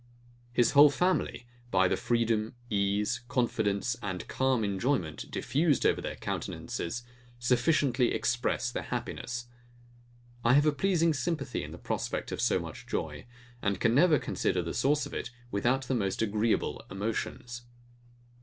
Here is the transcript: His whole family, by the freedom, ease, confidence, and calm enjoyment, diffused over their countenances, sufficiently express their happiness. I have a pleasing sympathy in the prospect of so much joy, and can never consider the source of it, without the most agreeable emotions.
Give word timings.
His 0.51 0.71
whole 0.71 0.89
family, 0.89 1.45
by 1.69 1.87
the 1.87 1.95
freedom, 1.95 2.55
ease, 2.71 3.21
confidence, 3.27 3.95
and 4.01 4.27
calm 4.27 4.63
enjoyment, 4.63 5.29
diffused 5.29 5.85
over 5.85 6.01
their 6.01 6.15
countenances, 6.15 7.03
sufficiently 7.37 8.11
express 8.11 8.71
their 8.71 8.81
happiness. 8.81 9.45
I 10.43 10.55
have 10.55 10.65
a 10.65 10.71
pleasing 10.71 11.13
sympathy 11.13 11.63
in 11.63 11.71
the 11.71 11.77
prospect 11.77 12.31
of 12.31 12.41
so 12.41 12.57
much 12.57 12.87
joy, 12.87 13.27
and 13.61 13.79
can 13.79 13.93
never 13.93 14.17
consider 14.17 14.63
the 14.63 14.73
source 14.73 15.05
of 15.05 15.13
it, 15.13 15.29
without 15.51 15.83
the 15.83 15.93
most 15.93 16.23
agreeable 16.23 16.83
emotions. 16.89 17.61